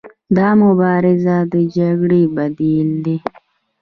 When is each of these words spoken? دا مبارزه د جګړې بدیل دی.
دا 0.37 0.49
مبارزه 0.63 1.35
د 1.51 1.55
جګړې 1.75 2.23
بدیل 2.35 2.89
دی. 3.05 3.17